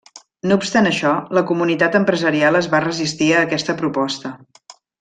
[0.51, 4.33] No obstant això, la comunitat empresarial es va resistir a aquesta proposta.